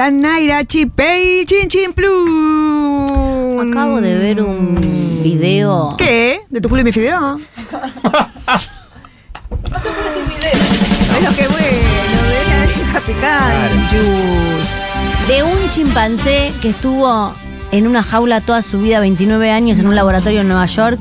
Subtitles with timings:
[0.00, 3.60] Yanaira Chipei Chin Chin Plum.
[3.60, 4.74] Acabo de ver un
[5.22, 5.94] video.
[5.98, 6.40] ¿Qué?
[6.48, 7.38] ¿De tu culo y mi fideo?
[9.70, 10.52] No se puede sin video.
[11.12, 11.68] Pero qué bueno,
[12.30, 15.32] debería picar juice.
[15.32, 17.34] De un chimpancé que estuvo
[17.70, 20.98] en una jaula toda su vida, 29 años, en un laboratorio en Nueva York,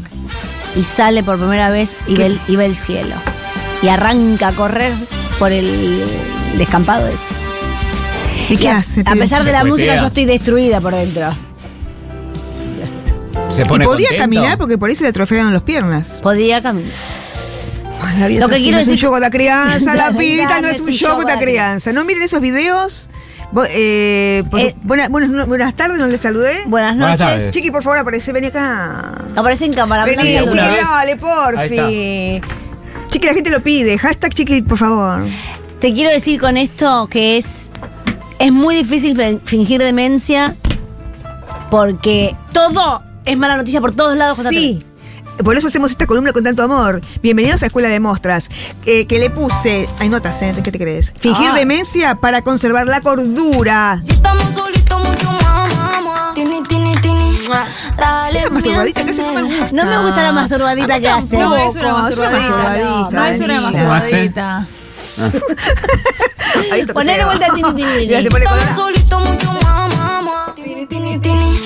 [0.75, 3.15] y sale por primera vez y ve, el, y ve el cielo.
[3.81, 4.93] Y arranca a correr
[5.39, 6.03] por el
[6.57, 7.48] descampado ese.
[8.47, 9.01] ¿Y qué a, hace?
[9.05, 11.29] a pesar de la música, yo estoy destruida por dentro.
[13.49, 14.23] Se Y pone podía contento.
[14.23, 16.19] caminar porque por ahí se le atrofiaban las piernas.
[16.21, 16.91] Podía caminar.
[18.01, 19.29] Ay, la vida Lo es que así, quiero no es un decir- juego de la
[19.31, 21.91] crianza, la pita vida no es un juego de la crianza.
[21.91, 23.09] No miren esos videos.
[23.69, 24.75] Eh, Eh.
[24.83, 26.59] buena- buenas, buenas tardes, no les saludé.
[26.67, 27.19] Buenas Buenas noches.
[27.19, 27.51] tardes.
[27.51, 29.15] Chiqui, por favor, aparece, vení acá.
[29.35, 30.05] Aparece en cámara.
[30.05, 30.81] Vení, Chiqui, vez.
[30.87, 32.41] dale, porfi.
[33.09, 33.97] Chiqui, la gente lo pide.
[33.97, 35.23] Hashtag Chiqui, por favor.
[35.79, 37.71] Te quiero decir con esto que es,
[38.39, 40.55] es muy difícil fingir demencia
[41.69, 44.37] porque todo es mala noticia por todos lados.
[44.37, 44.85] José Sí.
[45.43, 46.99] Por eso hacemos esta columna con tanto amor.
[47.23, 48.49] Bienvenidos a Escuela de Mostras.
[48.85, 49.87] Eh, que le puse.
[49.99, 50.53] Hay notas, ¿eh?
[50.61, 51.13] ¿Qué te crees?
[51.17, 51.55] Fingir Ah.
[51.55, 54.01] demencia para conservar la cordura.
[54.05, 56.31] Si estamos solitos, mucho más, mamá.
[56.35, 57.39] Tini, tini, tini.
[57.97, 59.69] Dale, La masturbadita que hace no me gusta.
[59.71, 61.37] No me gusta la masturbadita que hace.
[61.37, 62.49] No, es una es una masturbadita.
[62.49, 64.67] masturbadita, No, es una masturbadita.
[66.71, 68.07] Ahí está Poné de vuelta el tini, tini, tini.
[68.07, 68.81] Mira, se pone Estamos colorado.
[68.81, 70.53] solitos, mucho más, mamá.
[70.55, 71.59] Tini, tini, tini.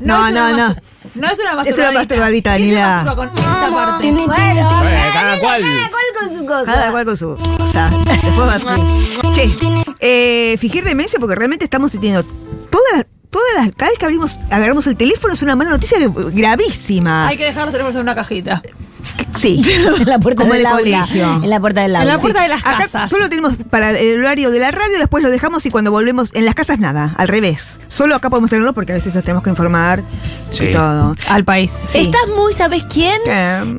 [0.00, 0.76] No, no, no.
[1.14, 3.02] No es una Es una masturbadita, ¿Quién se Daniela.
[3.04, 4.10] masturba con esta parte?
[4.12, 4.82] Bueno.
[4.84, 5.62] Eh, cada cual.
[5.62, 6.72] cada cual con su cosa.
[6.74, 7.90] Cada cual con su cosa.
[8.04, 9.54] Después va a- Che,
[10.00, 12.22] eh, fingir demencia porque realmente estamos teniendo
[12.70, 13.06] todas las.
[13.28, 17.26] Todas las, cada vez que abrimos, agarramos el teléfono es una mala noticia gravísima.
[17.28, 18.62] Hay que dejar los teléfonos en una cajita.
[19.34, 19.62] Sí.
[20.00, 21.00] En la puerta Como del en el aula.
[21.00, 21.40] colegio.
[21.44, 22.14] En la puerta del En aula.
[22.14, 23.10] la puerta de las Acá casas.
[23.10, 26.44] solo tenemos para el horario de la radio, después lo dejamos y cuando volvemos en
[26.44, 27.78] las casas nada, al revés.
[27.88, 30.02] Solo acá podemos tenerlo porque a veces nos tenemos que informar
[30.50, 30.64] Sí.
[30.66, 31.16] y todo.
[31.28, 31.72] Al país.
[31.72, 31.98] Sí.
[32.00, 33.20] Estás muy, ¿sabes quién?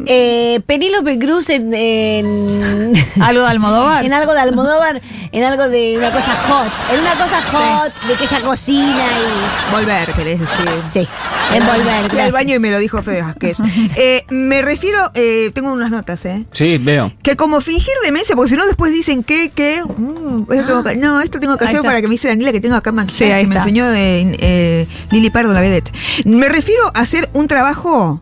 [0.06, 4.06] Eh, Penélope Cruz en, en, Algo de Almodóvar.
[4.06, 5.02] en algo de Almodóvar,
[5.32, 6.72] en algo de una cosa hot.
[6.94, 9.74] En una cosa hot, de que ella cocina y.
[9.74, 10.66] Volver, querés decir.
[10.86, 11.08] Sí,
[11.54, 12.10] en volver.
[12.12, 13.58] Fui al baño y me lo dijo Fede Vázquez.
[13.96, 16.46] Eh, me refiero, eh, tengo unas notas, ¿eh?
[16.52, 17.12] Sí, veo.
[17.22, 20.96] Que como fingir demencia, porque si no después dicen que, que, mm, esto tengo que-
[20.96, 23.32] no, esto tengo que hacer para que me dice Daniela que tengo acá maquillaje, Sí,
[23.32, 23.64] ahí que me está.
[23.68, 25.92] enseñó eh, eh, Lili Pardo, la vedette.
[26.26, 28.22] Me refiero a hacer un trabajo,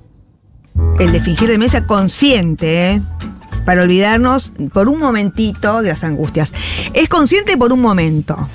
[0.99, 3.01] el de fingir demencia consciente, ¿eh?
[3.65, 6.53] para olvidarnos por un momentito de las angustias.
[6.93, 8.47] Es consciente por un momento.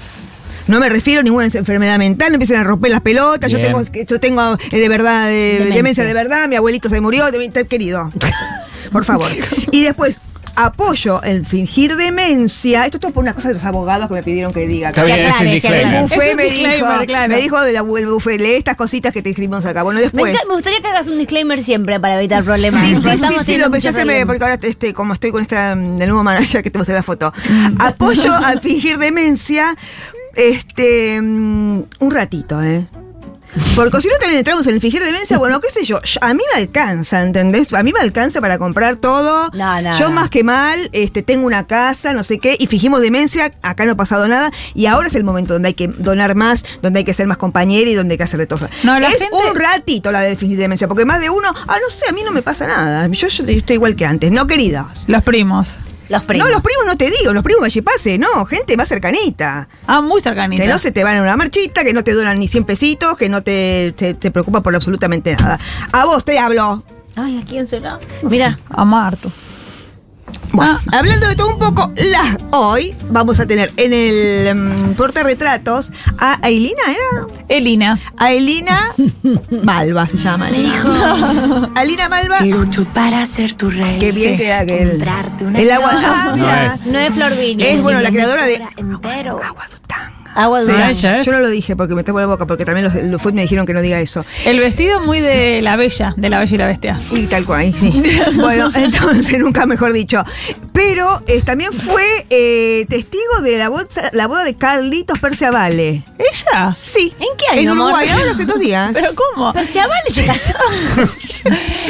[0.66, 3.50] No me refiero a ninguna enfermedad mental, no empiecen a romper las pelotas.
[3.50, 5.74] Yo tengo, yo tengo eh, de verdad eh, Demencia.
[5.76, 8.10] demencia de verdad, mi abuelito se murió, de- de- querido.
[8.92, 9.28] Por favor.
[9.72, 10.18] Y después,
[10.56, 12.84] apoyo el fingir demencia.
[12.84, 14.88] Esto es todo por una cosa de los abogados que me pidieron que diga.
[14.88, 15.48] Está bien, es el
[16.02, 17.28] buffet Es me disclaimer, dijo, claro.
[17.32, 19.82] me dijo del buffet, lee estas cositas que te escribimos acá.
[19.84, 20.34] Bueno, Me, después.
[20.48, 22.80] me gustaría que hagas un disclaimer siempre para evitar problemas.
[22.80, 25.74] Sí, sí, sí, sí, teniendo lo pensé hacerme, porque ahora este, como estoy con esta
[25.76, 27.32] mm, del nuevo manager que te mostré la foto.
[27.78, 29.76] Apoyo al fingir demencia
[30.34, 32.86] este mm, un ratito, ¿eh?
[33.74, 36.42] Porque si no también entramos en el fingir demencia, bueno, qué sé yo, a mí
[36.54, 37.72] me alcanza, ¿entendés?
[37.72, 39.50] A mí me alcanza para comprar todo.
[39.54, 40.14] No, no, yo no.
[40.14, 43.92] más que mal, este, tengo una casa, no sé qué, y fingimos demencia, acá no
[43.92, 47.04] ha pasado nada, y ahora es el momento donde hay que donar más, donde hay
[47.04, 48.68] que ser más compañera y donde hay que hacer de todo.
[48.84, 51.90] No, es gente- un ratito la de fingir demencia, porque más de uno, ah, no
[51.90, 53.08] sé, a mí no me pasa nada.
[53.08, 55.04] Yo, yo estoy igual que antes, no queridas.
[55.08, 55.76] Los primos.
[56.10, 56.48] Los primos.
[56.48, 59.68] No, los primos no te digo, los primos valle pase, no, gente más cercanita.
[59.86, 60.60] Ah, muy cercanita.
[60.60, 63.16] Que no se te van a una marchita, que no te donan ni 100 pesitos,
[63.16, 65.60] que no te, te, te preocupa por absolutamente nada.
[65.92, 66.82] A vos te hablo.
[67.14, 68.00] Ay, ¿a quién será?
[68.22, 68.58] Mira.
[68.70, 69.30] A Marto.
[70.52, 75.92] Bueno, hablando de todo un poco, la, hoy vamos a tener en el mm, portarretratos
[76.18, 77.26] a Ailina, ¿era?
[77.48, 77.98] Elina.
[78.16, 78.92] Ailina
[79.62, 80.48] Malva se llama.
[81.76, 82.38] Ailina Malva.
[82.38, 83.98] Quiero chupar a ser tu rey.
[84.00, 84.90] Qué bien que aquel.
[84.90, 85.90] Comprarte una El agua.
[85.94, 86.74] Ah, No mira.
[86.74, 86.86] es.
[86.86, 87.32] No es Flor.
[87.32, 89.40] Es bueno, la creadora de entero.
[89.42, 90.19] Agua Dutanga.
[90.34, 90.90] Agua Sí, Durán.
[90.90, 91.26] ella es.
[91.26, 93.42] Yo no lo dije porque me tapo la boca, porque también los, los food me
[93.42, 94.24] dijeron que no diga eso.
[94.44, 97.00] El vestido muy de la bella, de la bella y la bestia.
[97.10, 98.02] Y tal cual, sí.
[98.36, 100.24] bueno, entonces, nunca mejor dicho.
[100.72, 106.04] Pero eh, también fue eh, testigo de la boda, la boda de Carlitos Perciavale.
[106.18, 106.74] ¿Ella?
[106.74, 107.12] Sí.
[107.18, 107.78] ¿En qué año, En?
[107.80, 108.90] Uruguay, ahora hace dos días.
[108.94, 109.52] ¿Pero cómo?
[109.52, 110.54] Perciabale se casó.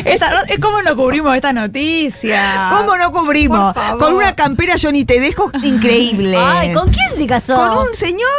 [0.05, 2.69] Esta, no- ¿Cómo no cubrimos esta noticia?
[2.71, 3.75] ¿Cómo no cubrimos?
[3.99, 6.37] Con una campera Johnny Tedesco increíble.
[6.39, 7.57] Ay, ¿con quién se casó?
[7.57, 8.30] Con un señor.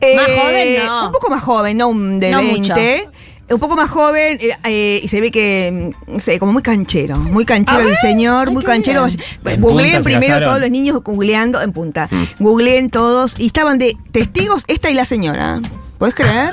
[0.00, 1.06] Eh, Más joven, no.
[1.06, 3.08] Un poco más joven, no un de No 20.
[3.48, 7.16] un poco más joven eh, eh, y se ve que, no sé, como muy canchero,
[7.16, 9.06] muy canchero el señor, muy canchero.
[9.44, 12.08] En Googleen primero todos los niños googleando en punta.
[12.10, 12.24] Mm.
[12.42, 15.60] Googleen todos y estaban de testigos esta y la señora.
[15.98, 16.52] ¿Puedes creer?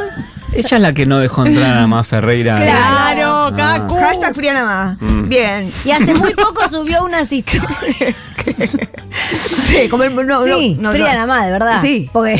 [0.55, 2.55] Ella es la que no dejó entrar a más Ferreira.
[2.63, 3.53] Claro, Ah.
[3.57, 3.95] Cacu.
[3.95, 5.27] Hashtag Friana Mm.
[5.27, 5.73] Bien.
[5.83, 8.15] Y hace muy poco subió unas historias.
[9.65, 11.81] Sí, como el- no, sí, no, no, fría nada más, de verdad.
[11.81, 12.09] Sí.
[12.11, 12.39] Porque,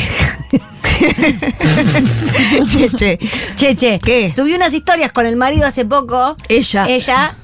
[2.70, 3.18] che, che.
[3.56, 4.30] che, che, ¿Qué?
[4.30, 6.36] subió unas historias con el marido hace poco.
[6.48, 6.86] Ella.
[6.88, 7.34] Ella.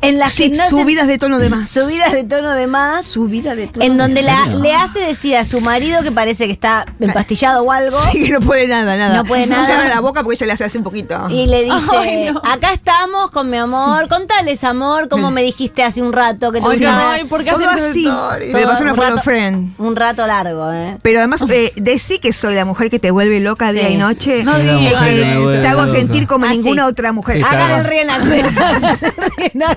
[0.00, 1.68] En las Sí, que no se- subidas de tono de más.
[1.68, 3.04] Subidas de tono de más.
[3.04, 6.46] Subida de tono En donde ¿En la, le hace decir a su marido que parece
[6.46, 7.96] que está empastillado o algo.
[8.12, 9.16] Sí, que no puede nada, nada.
[9.16, 9.64] No puede nada.
[9.64, 11.28] Se abre la boca porque ella le hace así un poquito.
[11.30, 12.40] Y le dice, Ay, no.
[12.44, 16.66] acá estamos con mi amor, contales amor, como me dijiste hace un rato que te
[16.66, 17.12] Ay, gustaba".
[17.14, 18.08] ay, ¿por qué haces así.
[18.52, 19.72] Pero pasó una rato- friend.
[19.78, 20.96] Un rato largo, ¿eh?
[21.02, 23.78] Pero además, eh, decí que soy la mujer que te vuelve loca Sí.
[23.78, 24.42] día y noche.
[24.44, 27.42] No la digas me te hago sentir como ninguna otra mujer.
[27.44, 28.08] Hagan el bien.
[28.08, 28.58] reenactment.
[29.54, 29.67] Hagan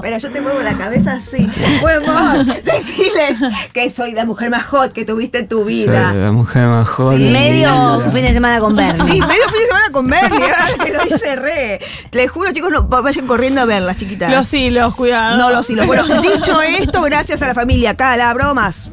[0.00, 1.48] Pero yo te muevo la cabeza así.
[1.80, 3.38] Podemos decirles
[3.72, 6.12] que soy la mujer más hot que tuviste en tu Soy vida.
[6.14, 7.32] la mujer más joven.
[7.32, 9.02] Medio fin de semana con Bernie.
[9.04, 11.80] Sí, medio fin de semana con Bernie, ahora que lo hice re.
[12.12, 14.30] Les juro, chicos, no, vayan corriendo a verlas, chiquitas.
[14.30, 15.36] Los hilos, cuidado.
[15.38, 15.86] no, los hilos.
[15.86, 18.90] Bueno, dicho esto, gracias a la familia Cala, bromas.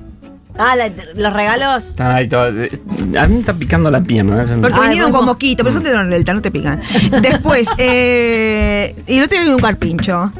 [0.57, 1.89] Ah, la- los regalos.
[1.89, 2.43] Está ahí todo.
[2.45, 2.51] A
[3.27, 4.43] mí me está picando la pierna.
[4.43, 4.47] ¿eh?
[4.61, 5.17] Porque Ay, vinieron bueno.
[5.17, 6.81] con mosquito, pero son de Don Delta, no te pican.
[7.21, 10.31] Después, eh, y no tienen un carpincho.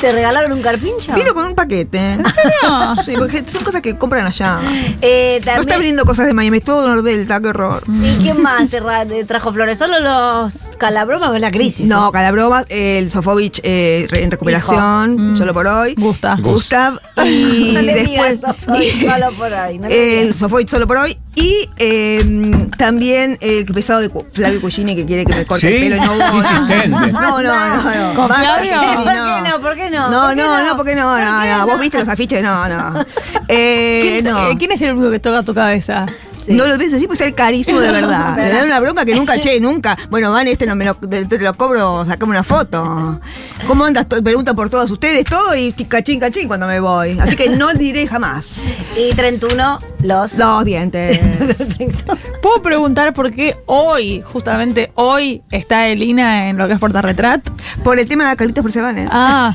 [0.00, 1.12] ¿Te regalaron un carpincho?
[1.12, 2.16] Vino con un paquete.
[2.62, 2.96] No.
[3.04, 4.60] Sí, porque son cosas que compran allá.
[5.02, 7.82] Eh, No también- está viniendo cosas de Miami, es todo Nordelta, qué horror.
[7.88, 9.78] ¿Y quién más te, ra- te trajo flores?
[9.78, 11.86] ¿Solo los calabromas o es la crisis?
[11.88, 12.12] No, eh?
[12.12, 15.36] Calabroma, el Sofovich eh, en recuperación, Mm.
[15.36, 15.94] solo por hoy.
[15.96, 16.36] Gusta.
[16.40, 20.34] Gustav y No le después digas, Sofovich, solo por hoy, no el.
[20.34, 25.24] Sofovich solo por hoy y eh, también el pesado de Cu- Flavio Cugini que quiere
[25.24, 25.74] que me corte ¿Sí?
[25.74, 26.88] el pelo y no Qué insistente.
[27.12, 28.14] No, no, no, no.
[28.14, 28.72] ¿Con Basta, Flavio?
[28.78, 29.60] Cugini, ¿Por qué no?
[29.60, 30.10] ¿Por qué no?
[30.10, 30.64] No, ¿Por qué no, no?
[30.66, 31.58] no, porque no, ¿Por no, qué no.
[31.58, 31.66] no?
[31.66, 33.04] Vos viste los afiches, no, no.
[33.48, 34.50] Eh, ¿Quién, no.
[34.50, 36.06] eh, quién es el único que toca tu cabeza?
[36.44, 36.52] Sí.
[36.52, 38.36] No lo pienso así, pues es carísimo de verdad.
[38.36, 39.96] Me da una bronca que nunca, che, nunca.
[40.10, 43.20] Bueno, van, este no me lo, te lo cobro, sacame una foto.
[43.66, 44.06] ¿Cómo andas?
[44.06, 47.18] Pregunta por todos ustedes, todo y cachín, cachín cuando me voy.
[47.18, 48.76] Así que no diré jamás.
[48.96, 50.38] Y 31, los.
[50.38, 51.20] Los dientes.
[52.42, 57.46] ¿Puedo preguntar por qué hoy, justamente hoy, está Elina en lo que es Portarretrat?
[57.84, 59.08] Por el tema de Carlitos Persevanes.
[59.12, 59.54] Ah,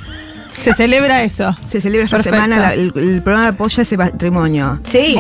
[0.60, 1.56] se celebra eso.
[1.68, 2.36] Se celebra esta Perfecto.
[2.38, 4.80] semana la- el, el programa apoya ese matrimonio.
[4.86, 5.16] Sí.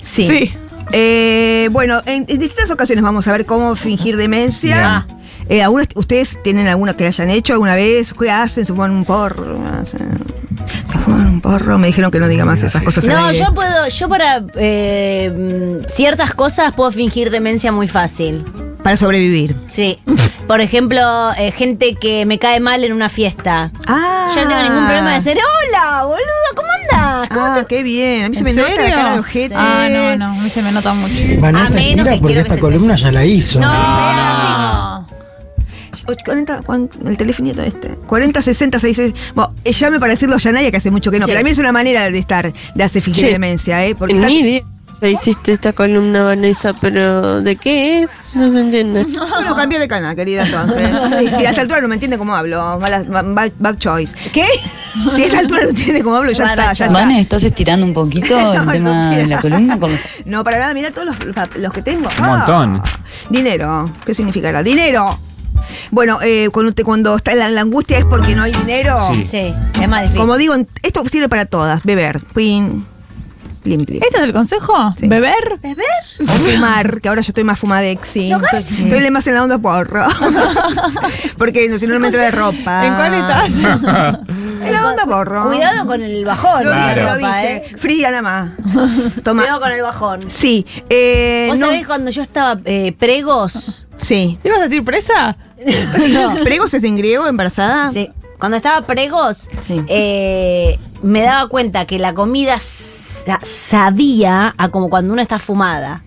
[0.00, 0.22] Sí.
[0.24, 0.54] Sí.
[0.92, 5.06] Eh, bueno, en, en distintas ocasiones vamos a ver cómo fingir demencia.
[5.48, 8.12] Eh, ¿algunas- ¿Ustedes tienen alguna que hayan hecho alguna vez?
[8.14, 8.66] ¿Qué hacen?
[8.66, 9.58] ¿Se fuman un porro?
[9.84, 11.78] ¿Se fuman un porro?
[11.78, 13.06] Me dijeron que no diga más esas cosas.
[13.06, 18.44] No, yo puedo, yo para eh, mm, ciertas cosas puedo fingir demencia muy fácil.
[18.88, 19.54] Para sobrevivir.
[19.68, 19.98] Sí.
[20.46, 21.02] Por ejemplo,
[21.36, 23.70] eh, gente que me cae mal en una fiesta.
[23.86, 24.32] Ah.
[24.34, 26.22] Yo no tengo ningún problema de decir, hola, boludo,
[26.56, 27.28] ¿cómo andás?
[27.28, 28.24] ¿Cómo Ah, qué bien.
[28.24, 29.54] A mí se ¿En me nota la cara de ojete.
[29.54, 31.14] Ah, no, no, a mí se me nota mucho.
[31.38, 33.60] Vanessa, A menos espera, que porque que esta columna ya la hizo.
[33.60, 35.04] No, Ah.
[36.24, 37.88] 40, cuan- el telefonito este.
[38.06, 39.32] 40, 60, 66.
[39.34, 41.26] Bueno, eh, llame para decirlo ya nadie que hace mucho que no.
[41.26, 41.32] Sí.
[41.32, 43.94] Pero a mí es una manera de estar, de hacer fingir Che, demencia, ¿eh?
[43.94, 44.62] Porque En estás- mi día
[45.00, 48.24] ya hiciste esta columna, Vanessa, pero ¿de qué es?
[48.34, 49.06] No se entiende.
[49.38, 50.90] Bueno, cambié de canal, querida, entonces.
[51.38, 52.78] Si a esa altura no me entiende cómo hablo.
[52.78, 54.14] Mala- bad, bad choice.
[54.32, 54.46] ¿Qué?
[55.10, 56.98] Si a esta altura no entiende cómo hablo, ya Rara está, ya está.
[56.98, 59.28] Vane, ¿estás estirando un poquito No, el no tema de quiero.
[59.28, 59.78] la columna?
[59.78, 61.16] ¿Cómo- No, para nada, mira todos los,
[61.56, 62.08] los que tengo.
[62.20, 62.82] Un montón.
[63.30, 63.90] Dinero.
[64.04, 64.62] ¿Qué significará?
[64.62, 65.18] ¡Dinero!
[65.90, 68.96] Bueno, eh, cuando, te- cuando está la, la angustia es porque no hay dinero.
[69.12, 69.24] Sí.
[69.24, 70.20] Sí, es más difícil.
[70.20, 71.82] Como digo, en- esto sirve para todas.
[71.84, 72.20] Beber.
[72.34, 72.86] Pin.
[73.68, 74.02] Plim, plim.
[74.02, 74.94] ¿Este es el consejo?
[74.98, 75.06] Sí.
[75.08, 75.60] ¿Beber?
[76.20, 78.30] O fumar, que ahora yo estoy más fumadexi.
[78.30, 80.06] No, Estoy, estoy más en la onda porro.
[81.36, 82.86] Porque no, si no, no me entra de ropa.
[82.86, 83.50] ¿En cuál estás?
[84.64, 85.48] En la onda porro.
[85.48, 86.64] Cuidado con el bajón.
[86.64, 87.10] Lo dije, Claro.
[87.12, 87.76] lo dije.
[87.76, 88.50] Fría nada más.
[89.22, 89.42] Toma.
[89.42, 90.20] Cuidado con el bajón.
[90.30, 90.66] Sí.
[90.88, 93.86] Eh, ¿Vos no- sabés cuando yo estaba eh, pregos?
[93.98, 94.38] Sí.
[94.44, 95.36] ¿Ibas a decir presa?
[96.10, 96.36] no.
[96.44, 97.90] ¿Pregos es en griego, embarazada?
[97.92, 98.08] Sí.
[98.38, 99.82] Cuando estaba pregos, Sí.
[99.88, 102.58] eh, me daba cuenta que la comida
[103.28, 106.02] sa- sabía a como cuando uno está fumada.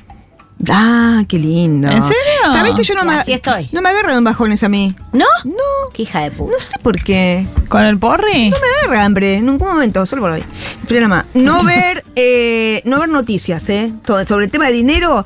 [0.69, 1.89] Ah, qué lindo.
[1.89, 2.21] ¿En serio?
[2.53, 3.67] ¿Sabés que yo no me, así estoy.
[3.71, 4.93] no me agarran bajones a mí?
[5.11, 5.25] ¿No?
[5.43, 5.53] No.
[5.91, 6.51] Qué hija de puta.
[6.51, 7.47] No sé por qué.
[7.67, 8.51] ¿Con el porri?
[8.51, 10.43] No me agarra hambre, en ningún momento, solo por hoy.
[10.87, 11.35] Pero nada más.
[11.35, 13.91] No ver, eh, no ver noticias, ¿eh?
[14.05, 15.25] Todo- sobre el tema de dinero.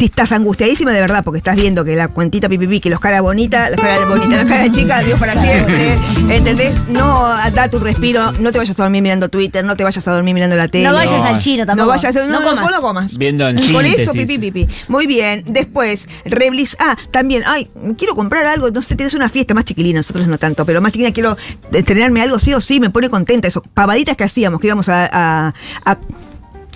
[0.00, 3.20] Si estás angustiadísima de verdad, porque estás viendo que la cuentita pipipi, que los caras
[3.20, 5.92] bonitas, las caras bonitas, las caras chicas, Dios para siempre.
[6.34, 6.88] ¿Entendés?
[6.88, 10.12] No da tu respiro, no te vayas a dormir mirando Twitter, no te vayas a
[10.12, 10.88] dormir mirando la tele.
[10.88, 11.84] No vayas No, al chino tampoco.
[11.84, 12.70] No vayas a no, no no, comas.
[12.70, 13.18] no comas.
[13.18, 14.66] Viendo en Por eso, pipi, pipi.
[14.88, 15.44] Muy bien.
[15.46, 16.78] Después, Reblis.
[16.80, 17.42] Ah, también.
[17.44, 18.70] Ay, quiero comprar algo.
[18.70, 21.36] No sé, tienes una fiesta más chiquilina, nosotros no tanto, pero más chiquilina quiero
[21.74, 23.48] estrenarme algo sí o sí, me pone contenta.
[23.48, 25.10] Eso, pavaditas que hacíamos, que íbamos a.
[25.12, 25.54] a,
[25.84, 25.98] a,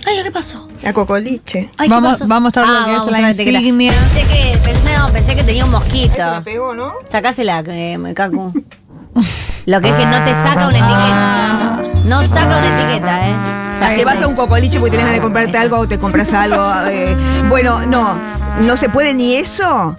[0.05, 0.67] Ay, ¿qué pasó?
[0.85, 1.71] a Cocoliche.
[1.77, 2.27] Ay, ¿qué Vamos- pasó?
[2.27, 3.91] vamos a mostrar lo Ah, que es la insignia.
[3.93, 6.41] Pensé que, pensé, no, pensé que tenía un mosquito.
[6.43, 6.93] pegó, ¿no?
[7.07, 8.53] Sacásela, eh, Cacu.
[9.65, 11.81] Lo que es que no te saca una etiqueta.
[12.05, 13.33] No saca una etiqueta, ¿eh?
[13.79, 16.31] La Te vas a un cocoliche porque tenés ganas de comprarte algo o te compras
[16.33, 16.63] algo.
[16.89, 17.15] eh,
[17.49, 18.17] bueno, no,
[18.59, 19.97] no se puede ni eso.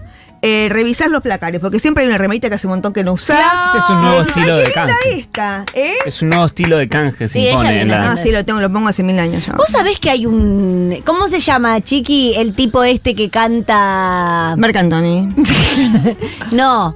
[0.49, 3.15] Eh, revisar los placares, porque siempre hay una remerita que hace un montón que no
[3.15, 3.41] usás.
[3.67, 5.19] Este es un nuevo Decís, estilo "Ay, de qué linda canje".
[5.19, 5.95] esta, ¿eh?
[6.07, 7.69] Es un nuevo estilo de canje, se Sí, ella impone.
[7.75, 9.55] viene en la- Ah, sí, lo tengo, lo pongo hace mil años ya.
[9.55, 11.03] Vos sabés que hay un.
[11.05, 12.35] ¿Cómo se llama, Chiqui?
[12.37, 14.55] El tipo este que canta.
[14.57, 15.29] Marc Anthony.
[16.53, 16.95] No.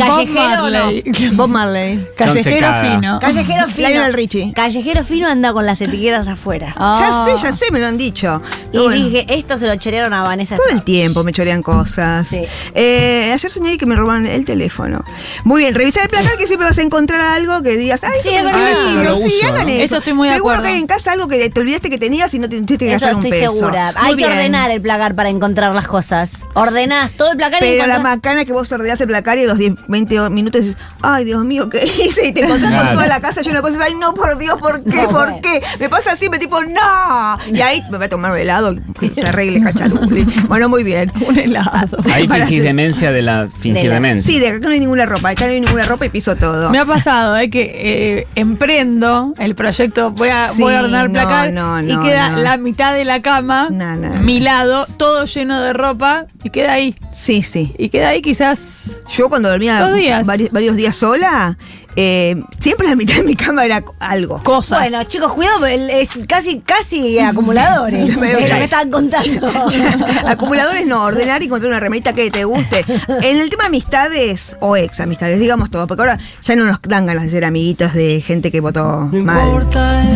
[0.00, 0.78] Callejero Bob no.
[0.84, 1.30] Marley.
[1.32, 2.06] Bob Marley.
[2.16, 3.20] Callejero fino.
[3.20, 3.88] Callejero fino.
[3.88, 4.52] Lionel Richie.
[4.54, 6.74] Callejero fino anda con las etiquetas afuera.
[7.00, 8.42] Ya sé, ya sé, me lo han dicho.
[8.72, 10.56] Y Bueno, dije, esto se lo chorearon a Vanessa.
[10.56, 12.26] Todo el tiempo me chorean cosas.
[12.26, 12.42] Sí.
[12.74, 15.04] Eh, ayer soñé que me robaron el teléfono.
[15.44, 18.30] Muy bien, revisar el placar que siempre vas a encontrar algo que digas, ay, Sí,
[18.30, 18.60] es verdad.
[18.60, 19.72] Ah, lo sí, hagan ¿no?
[19.72, 19.82] eso.
[19.84, 20.68] Eso estoy muy de Seguro acuerdo.
[20.70, 22.92] que hay en casa algo que te olvidaste que tenías y no te tuviste que
[22.94, 23.52] Eso gastar un estoy peso.
[23.52, 23.92] segura.
[23.98, 26.44] Muy Hay que ordenar el placar para encontrar las cosas.
[26.54, 29.46] Ordenás todo el placar y Pero la macana es que vos ordenás el placar y
[29.46, 32.28] los 10, 20 minutos dices, ay, Dios mío, ¿qué hice?
[32.28, 32.94] Y te encontrás con Claro.
[32.94, 33.80] toda la casa llena de cosas.
[33.84, 34.96] Ay, no, por Dios, ¿por qué?
[35.02, 35.40] No, ¿Por bueno.
[35.42, 35.62] qué?
[35.78, 37.38] Me pasa siempre, tipo, no.
[37.52, 40.22] Y ahí me voy a tomar un helado que se arregle cacharuli.
[40.48, 41.12] Bueno, muy bien.
[41.28, 41.98] Un helado.
[42.12, 44.26] Ahí fingís demencia de la fingir De la- demencia.
[44.32, 46.70] Sí, de acá no hay ninguna ropa, acá no hay ninguna ropa y piso todo.
[46.70, 51.06] Me ha pasado eh, que eh, emprendo el proyecto, voy a, Sí, voy a ordenar
[51.06, 52.38] el no, placar no, y queda no.
[52.38, 54.20] la mitad de la cama, No, no, no.
[54.22, 56.94] mi lado, todo lleno de ropa y queda ahí.
[57.12, 57.74] Sí, sí.
[57.76, 60.26] Y queda ahí quizás Yo cuando dormía Dos días.
[60.28, 61.58] vari- varios días sola,
[61.96, 64.38] eh, siempre la mitad de mi cama era algo.
[64.42, 64.80] cosas.
[64.80, 68.16] Bueno, chicos, cuidado, es casi, casi acumuladores.
[68.20, 69.48] Me- es lo que estaban contando.
[70.26, 72.84] Acumuladores no, ordenar y encontrar una remerita que te guste.
[73.22, 77.06] En el tema amistades o ex amistades, digamos todo, porque ahora ya no nos dan
[77.06, 79.66] ganas de ser amiguitos de gente que votó mal.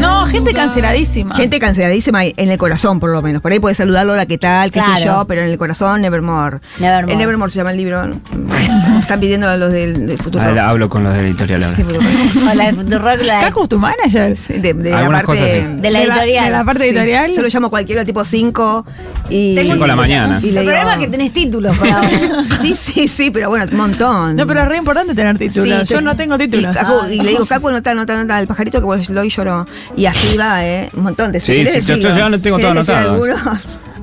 [0.01, 1.35] no, gente canceladísima.
[1.35, 3.43] Gente canceladísima en el corazón, por lo menos.
[3.43, 4.71] Por ahí puedes saludarlo, hola, ¿qué tal?
[4.71, 5.05] ¿Qué sé Claro.
[5.21, 5.25] yo?
[5.27, 6.59] Pero en el corazón, Nevermore.
[6.79, 7.13] Nevermore.
[7.13, 8.05] El Nevermore se llama el libro.
[9.01, 10.45] Están pidiendo a los del, del futuro.
[10.45, 14.37] Hablo con los de la O la de la de- Cacu, tu manager.
[14.37, 15.59] Sí, De, de la parte cosas sí.
[15.79, 16.45] De la editorial.
[16.47, 16.89] De la parte Sí.
[16.91, 17.33] editorial.
[17.33, 18.87] Yo lo llamo cualquiera tipo 5
[19.31, 19.55] y.
[19.55, 20.41] Tengo Cinco de la mañana.
[20.43, 22.09] Y El digo- problema es que tenés títulos para ahora.
[22.61, 24.37] Sí, sí, sí, pero bueno, un montón.
[24.37, 25.81] No, pero es re importante tener títulos.
[25.81, 26.75] Sí, Yo te- no tengo títulos.
[26.75, 29.29] Y, Cacu- y le digo, Cacu, nota, anota, anota, el pajarito que vos lo y
[29.31, 29.67] lloró.
[29.97, 30.89] Y así va, ¿eh?
[30.95, 33.27] Un montón de Sí, ¿querés sí, yo- yo lo tengo todo ¿Querés decir anotado.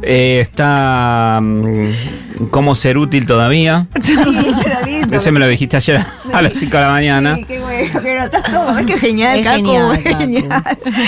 [0.03, 1.39] Eh, está.
[1.44, 3.86] mm, ¿Cómo ser útil todavía?
[4.01, 4.15] Sí,
[5.12, 6.01] ese me lo dijiste ayer
[6.34, 7.36] a las 5 de la mañana.
[7.36, 8.77] Sí, qué bueno, notas todo.
[8.77, 10.63] Es que genial, Es genial, genial.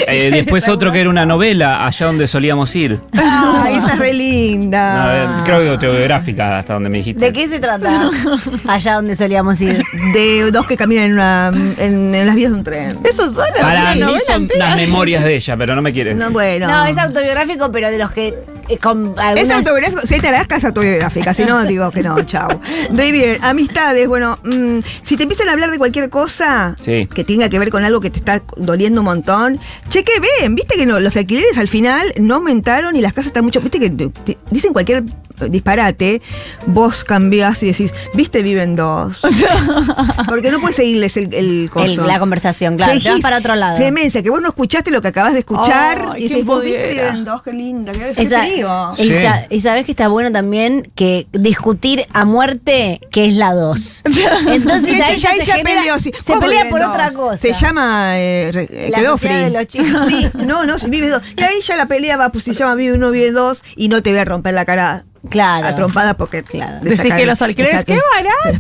[0.08, 3.00] Eh, después otro que era una novela, allá donde solíamos ir.
[3.14, 5.04] Ay, esa es re linda.
[5.04, 7.26] A ver, creo que autobiográfica, hasta donde me dijiste.
[7.26, 8.10] ¿De qué se trata?
[8.68, 9.83] Allá donde solíamos ir.
[10.14, 13.00] De dos que caminan en, una, en, en las vías de un tren.
[13.04, 13.46] Eso solo.
[13.60, 14.68] Para mí novela son entera.
[14.70, 16.16] las memorias de ella, pero no me quieres.
[16.16, 16.68] No, bueno.
[16.68, 18.34] No, es autobiográfico, pero de los que.
[18.70, 22.60] eh, con Es autobiográfico, si te es autobiográfica, si no digo que no, chao.
[22.90, 27.08] Muy bien, amistades, bueno, mm, si te empiezan a hablar de cualquier cosa Sí.
[27.14, 29.60] que tenga que ver con algo que te está doliendo un montón,
[29.90, 33.44] cheque, ven, viste que no, los alquileres al final no aumentaron y las casas están
[33.46, 35.04] mucho, viste que te- te dicen cualquier
[35.50, 36.22] disparate,
[36.68, 39.20] vos cambiás y decís, viste, viven dos.
[40.28, 42.02] Porque no puedes seguirles el, el coso.
[42.02, 43.78] El- la conversación, claro, Que te vas para otro lado.
[43.78, 46.64] Demencia, que vos no escuchaste lo que acabas de escuchar Ay, y ¿quién decís, vos
[46.64, 48.64] viste, dos, qué linda, qué, qué Esa- y,
[48.98, 49.22] Sí.
[49.22, 54.04] sa- y sabes que está bueno también que discutir a muerte que es la 2.
[54.48, 56.12] Entonces ella, ya se, ella genera- peleó, sí.
[56.20, 56.90] se ¿Cómo pelea por dos?
[56.90, 57.38] otra cosa.
[57.38, 59.30] Se llama eh, La Quedofri.
[59.30, 60.02] sociedad de los chicos.
[60.08, 61.22] Sí, no, no, vive dos.
[61.38, 64.02] Y ahí ya la pelea va, pues se llama vive uno, vive dos, y no
[64.04, 65.68] te voy a romper la cara Claro.
[65.68, 66.80] a trompada porque Claro.
[66.82, 68.04] de Decís sacar- que los alquileres, ¡qué Por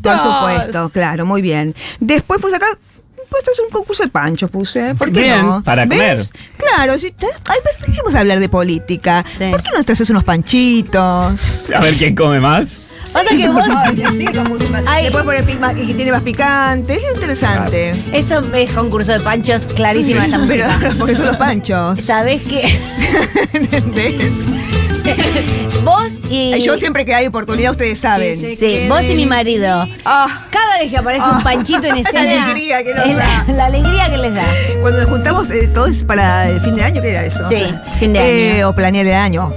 [0.01, 0.21] baratos!
[0.21, 1.75] supuesto, claro, muy bien.
[1.99, 2.67] Después, pues acá.
[3.29, 4.93] Pues es un concurso de panchos, puse.
[4.93, 5.63] ¿Por qué Bien, no?
[5.63, 6.19] para comer.
[6.55, 9.25] Claro, si te- ay, pues dejemos de hablar de política.
[9.27, 9.45] Sí.
[9.49, 11.67] ¿Por qué no te haces unos panchitos?
[11.75, 12.83] A ver quién come más.
[13.11, 13.63] Pasa que vos.
[13.65, 16.95] Le puedes poner pic más- y que tiene más picante.
[16.95, 18.03] Es interesante.
[18.13, 20.93] Esto es concurso de panchos, clarísima esta Pero música.
[20.99, 22.03] porque son los panchos.
[22.03, 22.61] Sabés que
[23.53, 24.39] ¿Entendés?
[25.83, 26.61] vos y.
[26.61, 28.35] Yo siempre que hay oportunidad, ustedes saben.
[28.55, 29.87] Sí, vos y mi marido.
[30.05, 31.35] Ah, Cada vez que aparece Ah.
[31.37, 32.23] un panchito en escena.
[32.23, 33.45] La alegría que nos es la, da.
[33.53, 34.45] la alegría que les da.
[34.81, 37.47] cuando nos juntamos eh, todos para el fin de año, ¿qué era eso?
[37.47, 37.57] Sí,
[37.99, 39.53] fin de Eh, o planear el año.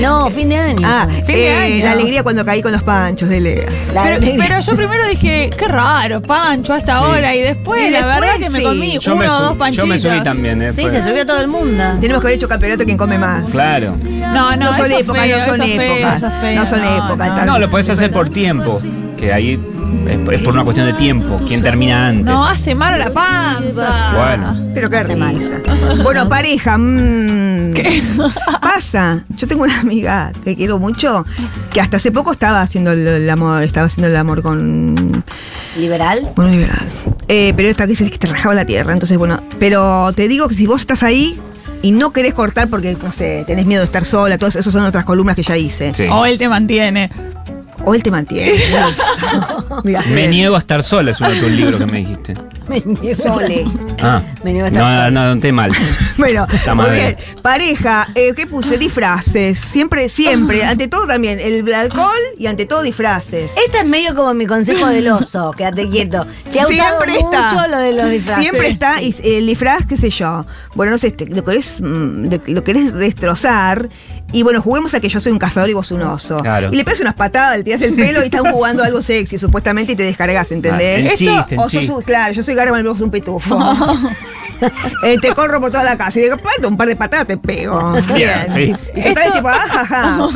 [0.00, 0.78] No, fin de año.
[0.88, 1.84] Ah, Fin de eh, año.
[1.84, 3.66] la alegría cuando caí con los panchos de Lea.
[3.92, 6.98] Pero, yo primero dije, qué raro, Pancho, hasta Sí.
[7.04, 7.34] ahora.
[7.34, 8.64] Y después, Y la verdad que me sí.
[8.64, 9.84] comí Yo uno me, o dos panchitos.
[9.84, 10.72] yo me subí también, ¿eh?
[10.72, 11.82] Sí, se subió todo el mundo.
[12.00, 13.50] Tenemos que haber hecho campeonato quien come más.
[13.50, 13.94] Claro.
[14.32, 16.22] No, no, No son épocas, no son épocas.
[16.54, 17.46] No son épocas.
[17.46, 18.80] No, lo podés hacer por tiempo.
[19.18, 19.58] Que ahí
[20.06, 21.40] es, es por una cuestión de tiempo.
[21.46, 22.26] ¿Quién termina antes?
[22.26, 24.12] No, hace mal a la panza.
[24.14, 24.56] Bueno.
[24.74, 25.36] Pero qué Hace mal.
[26.02, 26.76] Bueno, pareja.
[26.78, 27.74] mm,
[28.60, 29.24] Pasa.
[29.36, 31.24] Yo tengo una amiga que quiero mucho
[31.72, 35.24] que hasta hace poco estaba haciendo el, el amor, estaba haciendo el amor con
[35.78, 36.30] ¿Liberal?
[36.36, 36.86] bueno liberal.
[37.28, 38.92] Eh, pero esta que dice que te rajaba la tierra.
[38.92, 41.38] Entonces, bueno, pero te digo que si vos estás ahí
[41.82, 44.84] y no querés cortar porque, no sé, tenés miedo de estar sola, todas esas son
[44.84, 45.92] otras columnas que ya hice.
[45.94, 46.04] Sí.
[46.10, 47.10] O él te mantiene.
[47.86, 48.52] O él te mantiene.
[50.12, 52.34] Me niego a estar sola, es uno de tus libros que me dijiste.
[52.68, 53.16] Me niego.
[53.22, 53.64] Sole.
[54.00, 54.22] Ah.
[54.44, 55.10] Me niego a estar no, sola.
[55.10, 55.70] no, no, te mal.
[56.18, 57.14] Bueno, Está muy bien.
[57.42, 58.78] Pareja, eh, ¿qué puse?
[58.78, 59.58] Disfraces.
[59.58, 60.64] Siempre, siempre.
[60.64, 62.08] Ante todo también, el alcohol
[62.38, 63.52] y ante todo disfraces.
[63.66, 66.26] Esta es medio como mi consejo del oso, quédate quieto.
[66.46, 67.52] Se ha usado Siempre está.
[67.52, 68.42] mucho lo de los disfraces.
[68.44, 70.46] Siempre está y el disfraz, qué sé yo.
[70.74, 73.88] Bueno, no sé, este, lo querés, mm, lo- lo querés destrozar.
[74.32, 76.36] Y bueno, juguemos a que yo soy un cazador y vos un oso.
[76.38, 76.70] Claro.
[76.72, 79.92] Y le pegas unas patadas, le tiras el pelo y están jugando algo sexy, supuestamente,
[79.92, 81.06] y te descargas, ¿entendés?
[81.06, 81.92] Ah, chiste, o sos chiste.
[81.94, 83.58] un- claro, yo soy Y vos un pitufo.
[85.02, 87.36] Eh, te corro por toda la casa y de repente un par de patadas te
[87.36, 87.92] pego.
[88.14, 88.48] Bien.
[88.48, 88.74] sí.
[88.94, 90.28] Y te traes Esto- tipo, ajaja.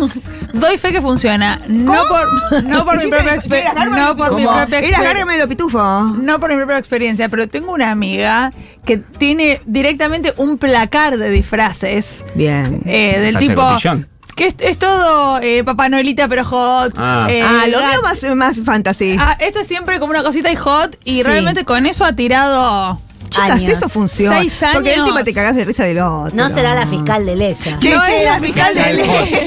[0.52, 1.60] Doy fe que funciona.
[1.68, 3.84] No por, no por mi propia experiencia.
[3.86, 5.46] No por mi propia Era experiencia.
[5.46, 6.02] Pitufo.
[6.20, 8.52] No por mi propia experiencia, pero tengo una amiga
[8.84, 12.82] que tiene directamente un placar de disfraces Bien.
[12.84, 13.62] eh, del Hace tipo.
[13.62, 14.08] cotillón.
[14.40, 16.94] Que es, es todo eh, Papá Noelita, pero hot.
[16.97, 17.26] Ah.
[17.28, 19.14] eh, ah, lo mío más, más fantasy.
[19.20, 20.97] Ah, esto es siempre como una cosita y hot.
[21.04, 21.23] Y Sí.
[21.25, 22.99] realmente con eso ha tirado.
[23.28, 23.68] Chicas, años.
[23.68, 24.38] eso funciona.
[24.40, 25.02] Seis Porque años.
[25.04, 26.35] encima te cagás de risa del otro.
[26.35, 27.78] No será la fiscal de Lesa.
[27.78, 28.92] Che, No che, es la la fiscal de.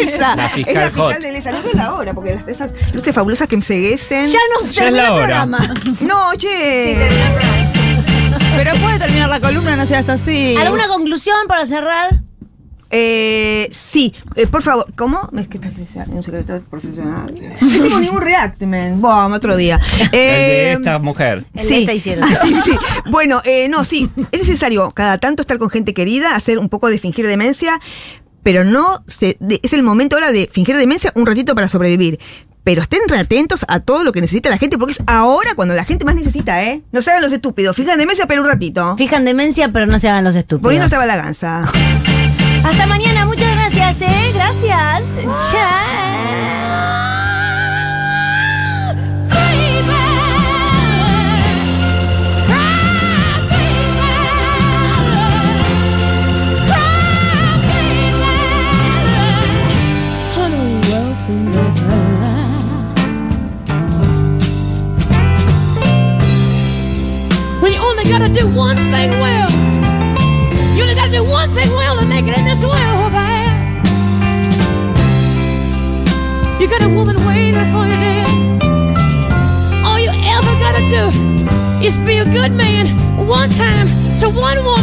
[0.06, 0.36] Lesa.
[0.36, 1.08] La fiscal es la hot.
[1.08, 1.52] fiscal de Lesa.
[1.52, 4.26] No veo la hora, porque las- esas luces fabulosas que me seguesen.
[4.28, 5.26] Ya no Ya es terminó la el hora.
[5.26, 5.74] programa.
[6.02, 7.10] No, che.
[8.56, 10.56] Pero puede terminar la columna, no seas así.
[10.56, 12.22] ¿Alguna conclusión para cerrar?
[12.96, 15.28] Eh, sí, eh, por favor, ¿cómo?
[15.36, 15.72] Es que estás
[16.10, 17.34] un secretario profesional.
[17.60, 19.00] No hicimos ningún reactment.
[19.02, 19.80] Bueno, otro día.
[20.00, 21.44] El de Eh, esta mujer.
[21.56, 22.30] El de esta hicieron.
[22.44, 22.72] Sí, sí.
[23.10, 24.12] Bueno, eh, no, sí.
[24.32, 27.80] Es necesario cada tanto estar con gente querida, hacer un poco de fingir demencia,
[28.44, 32.20] pero no se, de- es el momento ahora de fingir demencia un ratito para sobrevivir.
[32.64, 35.84] Pero estén reatentos a todo lo que necesita la gente, porque es ahora cuando la
[35.84, 36.82] gente más necesita, ¿eh?
[36.94, 37.76] No se hagan los estúpidos.
[37.76, 38.96] Fijan demencia, pero un ratito.
[38.98, 40.62] Fijan demencia, pero no se hagan los estúpidos.
[40.70, 41.66] Poniéndose a la ganza.
[42.64, 44.32] Hasta mañana, muchas gracias, ¿eh?
[44.34, 45.16] Gracias.
[45.52, 46.93] Chao.
[84.36, 84.83] one more.